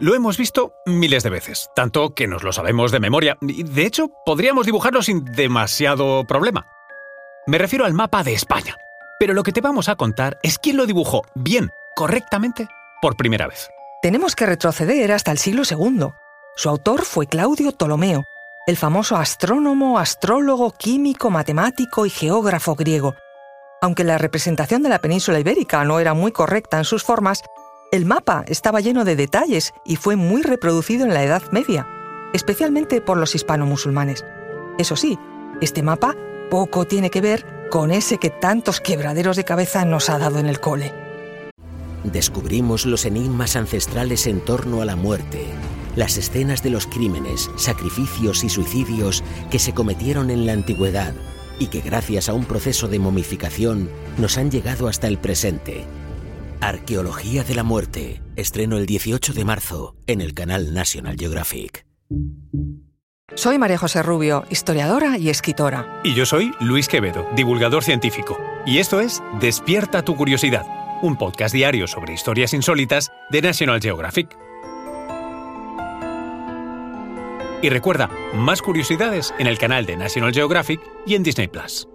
Lo 0.00 0.14
hemos 0.14 0.38
visto 0.38 0.72
miles 0.86 1.22
de 1.24 1.28
veces, 1.28 1.68
tanto 1.76 2.14
que 2.14 2.26
nos 2.26 2.42
lo 2.42 2.52
sabemos 2.52 2.90
de 2.90 3.00
memoria. 3.00 3.36
De 3.42 3.84
hecho, 3.84 4.08
podríamos 4.24 4.64
dibujarlo 4.64 5.02
sin 5.02 5.26
demasiado 5.26 6.24
problema. 6.26 6.66
Me 7.46 7.58
refiero 7.58 7.84
al 7.84 7.92
mapa 7.92 8.24
de 8.24 8.32
España. 8.32 8.78
Pero 9.18 9.34
lo 9.34 9.42
que 9.42 9.52
te 9.52 9.60
vamos 9.60 9.90
a 9.90 9.96
contar 9.96 10.38
es 10.42 10.58
quién 10.58 10.78
lo 10.78 10.86
dibujó 10.86 11.20
bien, 11.34 11.68
correctamente, 11.94 12.66
por 13.02 13.18
primera 13.18 13.46
vez. 13.46 13.68
Tenemos 14.00 14.34
que 14.34 14.46
retroceder 14.46 15.12
hasta 15.12 15.32
el 15.32 15.38
siglo 15.38 15.64
II. 15.70 16.06
Su 16.56 16.70
autor 16.70 17.04
fue 17.04 17.26
Claudio 17.26 17.72
Ptolomeo, 17.72 18.24
el 18.66 18.78
famoso 18.78 19.16
astrónomo, 19.16 19.98
astrólogo, 19.98 20.70
químico, 20.70 21.28
matemático 21.28 22.06
y 22.06 22.10
geógrafo 22.10 22.74
griego. 22.74 23.16
Aunque 23.82 24.04
la 24.04 24.16
representación 24.16 24.82
de 24.82 24.88
la 24.88 25.00
península 25.00 25.40
ibérica 25.40 25.84
no 25.84 26.00
era 26.00 26.14
muy 26.14 26.32
correcta 26.32 26.78
en 26.78 26.84
sus 26.84 27.04
formas, 27.04 27.42
el 27.92 28.06
mapa 28.06 28.44
estaba 28.46 28.80
lleno 28.80 29.04
de 29.04 29.16
detalles 29.16 29.72
y 29.84 29.96
fue 29.96 30.14
muy 30.14 30.42
reproducido 30.42 31.04
en 31.04 31.12
la 31.12 31.24
Edad 31.24 31.42
Media, 31.50 31.88
especialmente 32.32 33.00
por 33.00 33.16
los 33.16 33.34
hispano-musulmanes. 33.34 34.24
Eso 34.78 34.94
sí, 34.94 35.18
este 35.60 35.82
mapa 35.82 36.14
poco 36.50 36.86
tiene 36.86 37.10
que 37.10 37.20
ver 37.20 37.68
con 37.68 37.90
ese 37.90 38.18
que 38.18 38.30
tantos 38.30 38.80
quebraderos 38.80 39.36
de 39.36 39.44
cabeza 39.44 39.84
nos 39.84 40.08
ha 40.08 40.18
dado 40.18 40.38
en 40.38 40.46
el 40.46 40.60
cole. 40.60 40.92
Descubrimos 42.04 42.86
los 42.86 43.04
enigmas 43.04 43.56
ancestrales 43.56 44.26
en 44.26 44.40
torno 44.40 44.82
a 44.82 44.84
la 44.84 44.96
muerte, 44.96 45.46
las 45.96 46.16
escenas 46.16 46.62
de 46.62 46.70
los 46.70 46.86
crímenes, 46.86 47.50
sacrificios 47.56 48.44
y 48.44 48.48
suicidios 48.48 49.24
que 49.50 49.58
se 49.58 49.74
cometieron 49.74 50.30
en 50.30 50.46
la 50.46 50.52
antigüedad 50.52 51.12
y 51.58 51.66
que 51.66 51.80
gracias 51.80 52.28
a 52.28 52.34
un 52.34 52.44
proceso 52.44 52.86
de 52.88 53.00
momificación 53.00 53.90
nos 54.16 54.38
han 54.38 54.50
llegado 54.50 54.88
hasta 54.88 55.08
el 55.08 55.18
presente. 55.18 55.84
Arqueología 56.60 57.42
de 57.42 57.54
la 57.54 57.62
muerte, 57.62 58.20
estreno 58.36 58.76
el 58.76 58.84
18 58.84 59.32
de 59.32 59.44
marzo 59.46 59.96
en 60.06 60.20
el 60.20 60.34
canal 60.34 60.74
National 60.74 61.16
Geographic. 61.18 61.86
Soy 63.34 63.58
María 63.58 63.78
José 63.78 64.02
Rubio, 64.02 64.44
historiadora 64.50 65.16
y 65.16 65.30
escritora. 65.30 66.02
Y 66.04 66.14
yo 66.14 66.26
soy 66.26 66.52
Luis 66.60 66.86
Quevedo, 66.86 67.26
divulgador 67.34 67.82
científico. 67.82 68.36
Y 68.66 68.76
esto 68.76 69.00
es 69.00 69.22
Despierta 69.40 70.02
tu 70.02 70.16
curiosidad, 70.16 70.66
un 71.00 71.16
podcast 71.16 71.54
diario 71.54 71.86
sobre 71.86 72.12
historias 72.12 72.52
insólitas 72.52 73.10
de 73.30 73.40
National 73.40 73.80
Geographic. 73.80 74.36
Y 77.62 77.70
recuerda, 77.70 78.10
más 78.34 78.60
curiosidades 78.60 79.32
en 79.38 79.46
el 79.46 79.56
canal 79.56 79.86
de 79.86 79.96
National 79.96 80.34
Geographic 80.34 80.80
y 81.06 81.14
en 81.14 81.22
Disney 81.22 81.48
Plus. 81.48 81.88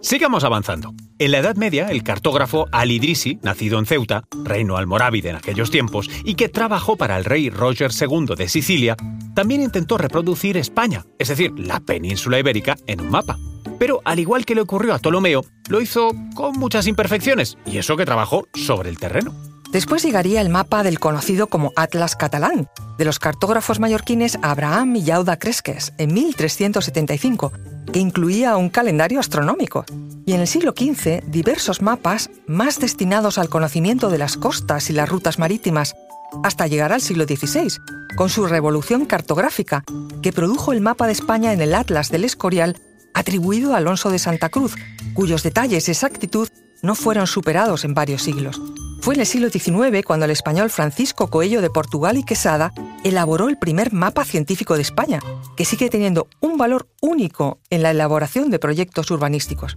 Sigamos 0.00 0.44
avanzando. 0.44 0.94
En 1.20 1.32
la 1.32 1.38
Edad 1.40 1.56
Media, 1.56 1.88
el 1.88 2.02
cartógrafo 2.02 2.66
Al-Idrisi, 2.72 3.38
nacido 3.42 3.78
en 3.78 3.84
Ceuta, 3.84 4.24
reino 4.42 4.78
almorávide 4.78 5.28
en 5.28 5.36
aquellos 5.36 5.70
tiempos, 5.70 6.08
y 6.24 6.34
que 6.34 6.48
trabajó 6.48 6.96
para 6.96 7.18
el 7.18 7.26
rey 7.26 7.50
Roger 7.50 7.90
II 7.92 8.34
de 8.38 8.48
Sicilia, 8.48 8.96
también 9.34 9.60
intentó 9.60 9.98
reproducir 9.98 10.56
España, 10.56 11.04
es 11.18 11.28
decir, 11.28 11.52
la 11.58 11.80
península 11.80 12.38
ibérica, 12.38 12.78
en 12.86 13.02
un 13.02 13.10
mapa. 13.10 13.36
Pero 13.78 14.00
al 14.06 14.18
igual 14.18 14.46
que 14.46 14.54
le 14.54 14.62
ocurrió 14.62 14.94
a 14.94 14.98
Ptolomeo, 14.98 15.44
lo 15.68 15.82
hizo 15.82 16.12
con 16.34 16.58
muchas 16.58 16.86
imperfecciones, 16.86 17.58
y 17.66 17.76
eso 17.76 17.98
que 17.98 18.06
trabajó 18.06 18.48
sobre 18.54 18.88
el 18.88 18.98
terreno. 18.98 19.34
Después 19.72 20.02
llegaría 20.02 20.40
el 20.40 20.48
mapa 20.48 20.82
del 20.82 20.98
conocido 20.98 21.48
como 21.48 21.74
Atlas 21.76 22.16
catalán, 22.16 22.70
de 22.96 23.04
los 23.04 23.18
cartógrafos 23.18 23.78
mallorquines 23.78 24.38
Abraham 24.40 24.96
y 24.96 25.02
Yauda 25.02 25.38
Cresques, 25.38 25.92
en 25.98 26.14
1375, 26.14 27.52
que 27.92 27.98
incluía 27.98 28.56
un 28.56 28.70
calendario 28.70 29.20
astronómico. 29.20 29.84
Y 30.30 30.32
en 30.32 30.42
el 30.42 30.46
siglo 30.46 30.74
XV, 30.78 31.24
diversos 31.26 31.82
mapas 31.82 32.30
más 32.46 32.78
destinados 32.78 33.36
al 33.36 33.48
conocimiento 33.48 34.10
de 34.10 34.18
las 34.18 34.36
costas 34.36 34.88
y 34.88 34.92
las 34.92 35.08
rutas 35.08 35.40
marítimas, 35.40 35.96
hasta 36.44 36.68
llegar 36.68 36.92
al 36.92 37.00
siglo 37.00 37.24
XVI, 37.24 37.80
con 38.14 38.28
su 38.28 38.46
revolución 38.46 39.06
cartográfica, 39.06 39.82
que 40.22 40.32
produjo 40.32 40.70
el 40.70 40.82
mapa 40.82 41.08
de 41.08 41.14
España 41.14 41.52
en 41.52 41.60
el 41.60 41.74
Atlas 41.74 42.10
del 42.10 42.22
Escorial, 42.22 42.76
atribuido 43.12 43.74
a 43.74 43.78
Alonso 43.78 44.08
de 44.08 44.20
Santa 44.20 44.50
Cruz, 44.50 44.76
cuyos 45.14 45.42
detalles 45.42 45.88
y 45.88 45.90
exactitud 45.90 46.48
no 46.80 46.94
fueron 46.94 47.26
superados 47.26 47.84
en 47.84 47.94
varios 47.94 48.22
siglos. 48.22 48.62
Fue 49.00 49.14
en 49.14 49.22
el 49.22 49.26
siglo 49.26 49.50
XIX 49.50 50.04
cuando 50.06 50.26
el 50.26 50.30
español 50.30 50.70
Francisco 50.70 51.28
Coello 51.28 51.60
de 51.60 51.70
Portugal 51.70 52.16
y 52.18 52.22
Quesada 52.22 52.72
elaboró 53.02 53.48
el 53.48 53.58
primer 53.58 53.92
mapa 53.92 54.24
científico 54.24 54.76
de 54.76 54.82
España, 54.82 55.18
que 55.56 55.64
sigue 55.64 55.90
teniendo 55.90 56.28
un 56.38 56.56
valor 56.56 56.86
único 57.00 57.58
en 57.68 57.82
la 57.82 57.90
elaboración 57.90 58.48
de 58.50 58.60
proyectos 58.60 59.10
urbanísticos. 59.10 59.76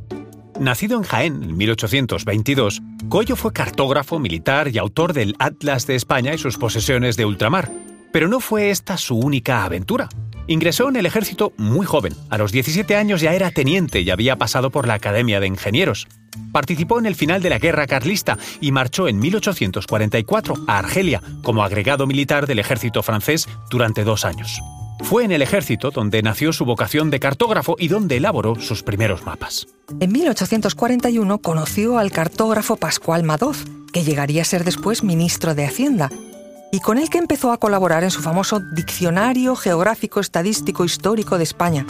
Nacido 0.60 0.98
en 0.98 1.04
Jaén 1.04 1.44
en 1.44 1.58
1822, 1.58 2.82
Coello 3.10 3.36
fue 3.36 3.54
cartógrafo 3.54 4.20
militar 4.20 4.68
y 4.68 4.78
autor 4.78 5.14
del 5.14 5.36
Atlas 5.40 5.88
de 5.88 5.96
España 5.96 6.34
y 6.34 6.38
sus 6.38 6.58
posesiones 6.58 7.18
de 7.18 7.26
ultramar. 7.26 7.72
Pero 8.12 8.28
no 8.28 8.40
fue 8.40 8.70
esta 8.70 8.98
su 8.98 9.18
única 9.18 9.64
aventura. 9.64 10.10
Ingresó 10.46 10.90
en 10.90 10.98
el 10.98 11.06
ejército 11.06 11.54
muy 11.58 11.86
joven. 11.86 12.14
A 12.30 12.38
los 12.38 12.52
17 12.52 12.96
años 12.96 13.22
ya 13.22 13.34
era 13.34 13.50
teniente 13.50 14.02
y 14.02 14.12
había 14.12 14.36
pasado 14.36 14.70
por 14.70 14.88
la 14.88 14.96
Academia 14.96 15.40
de 15.40 15.48
Ingenieros. 15.48 16.08
Participó 16.52 17.00
en 17.00 17.08
el 17.08 17.16
final 17.16 17.42
de 17.42 17.50
la 17.50 17.60
Guerra 17.60 17.88
Carlista 17.88 18.38
y 18.62 18.72
marchó 18.72 19.08
en 19.08 19.20
1844 19.20 20.66
a 20.68 20.78
Argelia 20.78 21.22
como 21.42 21.64
agregado 21.64 22.06
militar 22.06 22.46
del 22.46 22.60
ejército 22.60 23.02
francés 23.02 23.48
durante 23.72 24.04
dos 24.04 24.26
años. 24.26 24.62
Fue 25.00 25.24
en 25.24 25.32
el 25.32 25.42
ejército 25.42 25.92
donde 25.92 26.22
nació 26.22 26.54
su 26.54 26.66
vocación 26.66 27.10
de 27.10 27.20
cartógrafo 27.20 27.76
y 27.80 27.88
donde 27.88 28.18
elaboró 28.18 28.56
sus 28.56 28.84
primeros 28.84 29.26
mapas. 29.26 29.68
En 30.00 30.12
1841 30.12 31.38
conoció 31.40 31.98
al 31.98 32.12
cartógrafo 32.12 32.76
Pascual 32.76 33.24
Madoz, 33.24 33.64
que 33.94 34.04
llegaría 34.04 34.42
a 34.42 34.46
ser 34.46 34.64
después 34.64 35.04
ministro 35.04 35.56
de 35.56 35.66
Hacienda, 35.66 36.10
y 36.72 36.80
con 36.80 36.98
el 36.98 37.10
que 37.10 37.20
empezó 37.20 37.52
a 37.52 37.60
colaborar 37.60 38.04
en 38.04 38.12
su 38.12 38.22
famoso 38.22 38.60
Diccionario 38.76 39.56
Geográfico 39.56 40.20
Estadístico 40.20 40.84
Histórico 40.84 41.38
de 41.38 41.44
España, 41.44 41.86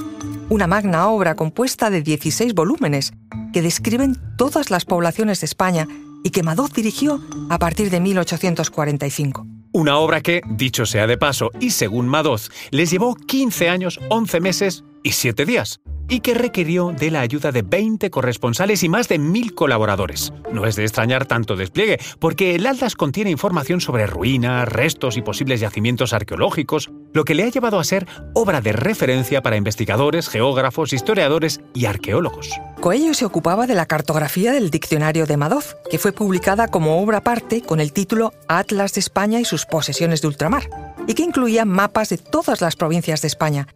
una 0.49 0.67
magna 0.67 1.07
obra 1.07 1.35
compuesta 1.35 1.89
de 1.89 2.01
16 2.01 2.53
volúmenes 2.53 3.13
que 3.53 3.61
describen 3.61 4.17
todas 4.37 4.69
las 4.69 4.85
poblaciones 4.85 5.39
de 5.39 5.45
España 5.45 5.87
y 6.23 6.31
que 6.31 6.43
Madoz 6.43 6.73
dirigió 6.73 7.21
a 7.49 7.57
partir 7.57 7.89
de 7.89 7.99
1845. 7.99 9.47
Una 9.71 9.97
obra 9.97 10.21
que, 10.21 10.41
dicho 10.51 10.85
sea 10.85 11.07
de 11.07 11.17
paso, 11.17 11.49
y 11.59 11.71
según 11.71 12.07
Madoz, 12.07 12.51
les 12.69 12.91
llevó 12.91 13.15
15 13.15 13.69
años, 13.69 13.99
11 14.09 14.39
meses 14.39 14.83
y 15.01 15.13
7 15.13 15.45
días 15.45 15.79
y 16.13 16.19
que 16.19 16.35
requirió 16.35 16.91
de 16.91 17.09
la 17.09 17.21
ayuda 17.21 17.51
de 17.51 17.63
20 17.63 18.11
corresponsales 18.11 18.83
y 18.83 18.89
más 18.89 19.09
de 19.09 19.19
1.000 19.19 19.55
colaboradores. 19.55 20.31
No 20.51 20.67
es 20.67 20.75
de 20.75 20.83
extrañar 20.83 21.25
tanto 21.25 21.55
despliegue, 21.55 21.99
porque 22.19 22.53
el 22.53 22.67
Atlas 22.67 22.95
contiene 22.95 23.31
información 23.31 23.81
sobre 23.81 24.05
ruinas, 24.05 24.67
restos 24.67 25.17
y 25.17 25.23
posibles 25.23 25.59
yacimientos 25.59 26.13
arqueológicos, 26.13 26.91
lo 27.13 27.25
que 27.25 27.33
le 27.33 27.43
ha 27.43 27.49
llevado 27.49 27.79
a 27.79 27.83
ser 27.83 28.05
obra 28.35 28.61
de 28.61 28.73
referencia 28.73 29.41
para 29.41 29.57
investigadores, 29.57 30.29
geógrafos, 30.29 30.93
historiadores 30.93 31.61
y 31.73 31.85
arqueólogos. 31.85 32.51
Coello 32.79 33.15
se 33.15 33.25
ocupaba 33.25 33.65
de 33.65 33.73
la 33.73 33.87
cartografía 33.87 34.51
del 34.51 34.69
diccionario 34.69 35.25
de 35.25 35.37
Madoz, 35.37 35.77
que 35.89 35.97
fue 35.97 36.11
publicada 36.11 36.67
como 36.67 37.01
obra 37.01 37.19
aparte 37.19 37.61
con 37.63 37.79
el 37.79 37.91
título 37.91 38.33
Atlas 38.47 38.93
de 38.93 38.99
España 38.99 39.39
y 39.39 39.45
sus 39.45 39.65
posesiones 39.65 40.21
de 40.21 40.27
ultramar, 40.27 40.69
y 41.07 41.15
que 41.15 41.23
incluía 41.23 41.65
mapas 41.65 42.09
de 42.09 42.19
todas 42.19 42.61
las 42.61 42.75
provincias 42.75 43.23
de 43.23 43.29
España, 43.29 43.67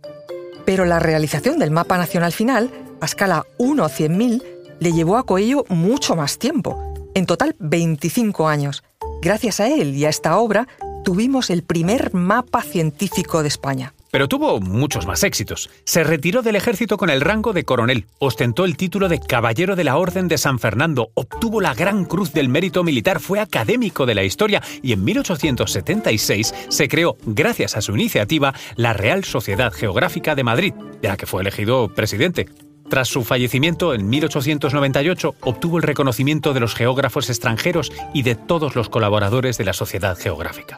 pero 0.68 0.84
la 0.84 1.00
realización 1.00 1.60
del 1.60 1.72
mapa 1.72 1.98
nacional 1.98 2.34
final, 2.34 2.70
a 3.00 3.06
escala 3.06 3.46
1-100.000, 3.58 4.44
le 4.82 4.92
llevó 4.92 5.16
a 5.16 5.26
Coello 5.26 5.64
mucho 5.70 6.18
más 6.18 6.40
tiempo, 6.40 6.78
en 7.16 7.26
total 7.26 7.56
25 7.58 8.50
años. 8.50 8.84
Gracias 9.22 9.62
a 9.62 9.70
él 9.70 9.96
y 9.96 10.04
a 10.04 10.10
esta 10.10 10.36
obra, 10.36 10.68
tuvimos 11.06 11.52
el 11.52 11.64
primer 11.64 12.14
mapa 12.14 12.62
científico 12.64 13.44
de 13.44 13.48
España. 13.48 13.94
Pero 14.12 14.28
tuvo 14.28 14.60
muchos 14.60 15.06
más 15.06 15.24
éxitos. 15.24 15.70
Se 15.84 16.04
retiró 16.04 16.42
del 16.42 16.56
ejército 16.56 16.98
con 16.98 17.10
el 17.10 17.22
rango 17.22 17.54
de 17.54 17.64
coronel, 17.64 18.06
ostentó 18.20 18.66
el 18.66 18.78
título 18.78 19.10
de 19.10 19.20
Caballero 19.20 19.76
de 19.76 19.84
la 19.84 19.98
Orden 19.98 20.28
de 20.28 20.38
San 20.38 20.60
Fernando, 20.60 21.10
obtuvo 21.14 21.62
la 21.62 21.74
Gran 21.74 22.06
Cruz 22.06 22.34
del 22.34 22.50
Mérito 22.50 22.84
Militar, 22.84 23.20
fue 23.20 23.40
académico 23.40 24.06
de 24.06 24.16
la 24.16 24.24
historia 24.24 24.62
y 24.82 24.94
en 24.94 25.04
1876 25.04 26.54
se 26.70 26.88
creó, 26.88 27.18
gracias 27.26 27.76
a 27.76 27.82
su 27.82 27.94
iniciativa, 27.94 28.54
la 28.76 28.94
Real 28.94 29.24
Sociedad 29.24 29.74
Geográfica 29.74 30.36
de 30.36 30.44
Madrid, 30.44 30.74
de 31.02 31.08
la 31.08 31.18
que 31.18 31.26
fue 31.26 31.42
elegido 31.42 31.90
presidente. 31.94 32.48
Tras 32.90 33.10
su 33.10 33.26
fallecimiento 33.26 33.94
en 33.94 34.08
1898, 34.08 35.36
obtuvo 35.42 35.78
el 35.78 35.84
reconocimiento 35.84 36.54
de 36.54 36.62
los 36.62 36.74
geógrafos 36.74 37.30
extranjeros 37.30 37.92
y 38.14 38.24
de 38.24 38.36
todos 38.36 38.76
los 38.76 38.88
colaboradores 38.88 39.58
de 39.58 39.66
la 39.66 39.74
Sociedad 39.74 40.18
Geográfica. 40.18 40.78